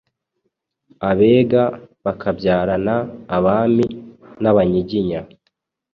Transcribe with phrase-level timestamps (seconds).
[1.09, 1.63] Abega
[2.05, 2.95] bakabyarana
[3.35, 3.85] Abami
[4.41, 5.21] n’Abanyiginya.